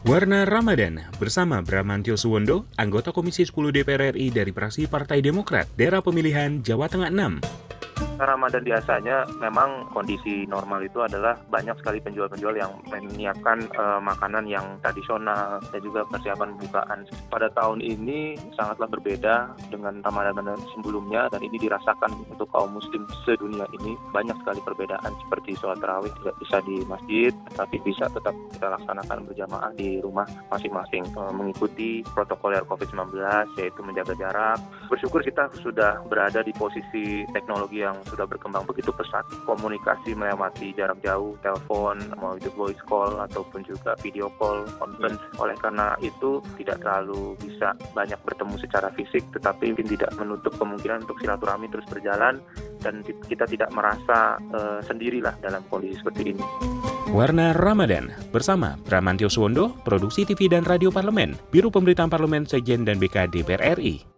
[0.00, 6.00] Warna Ramadan bersama Bramantio Suwondo, anggota Komisi 10 DPR RI dari fraksi Partai Demokrat, daerah
[6.00, 7.69] pemilihan Jawa Tengah 6.
[8.20, 14.76] Ramadan biasanya memang kondisi normal itu adalah banyak sekali penjual-penjual yang menyiapkan uh, makanan yang
[14.84, 17.08] tradisional dan juga persiapan bukaan.
[17.32, 23.64] Pada tahun ini sangatlah berbeda dengan Ramadan sebelumnya dan ini dirasakan untuk kaum muslim sedunia
[23.80, 28.66] ini banyak sekali perbedaan seperti sholat tarawih tidak bisa di masjid tapi bisa tetap kita
[28.68, 33.16] laksanakan berjamaah di rumah masing-masing uh, mengikuti protokoler COVID-19
[33.56, 34.60] yaitu menjaga jarak.
[34.92, 39.26] Bersyukur kita sudah berada di posisi teknologi yang sudah berkembang begitu pesat.
[39.46, 45.20] Komunikasi melewati jarak jauh, telepon, mau itu voice call ataupun juga video call, conference.
[45.38, 51.08] Oleh karena itu tidak terlalu bisa banyak bertemu secara fisik, tetapi mungkin tidak menutup kemungkinan
[51.08, 52.38] untuk silaturahmi terus berjalan
[52.80, 56.44] dan kita tidak merasa uh, sendirilah dalam kondisi seperti ini.
[57.10, 63.02] Warna Ramadan bersama Bramantio Suwondo, Produksi TV dan Radio Parlemen, Biro Pemberitaan Parlemen Sejen dan
[63.02, 64.09] BK DPR RI.